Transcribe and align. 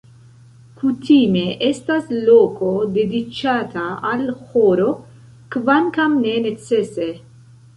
Kutime 0.77 1.41
estas 1.67 2.07
loko 2.29 2.71
dediĉata 2.95 3.83
al 4.13 4.25
ĥoro, 4.41 4.89
kvankam 5.57 6.17
ne 6.25 6.33
necese. 6.49 7.13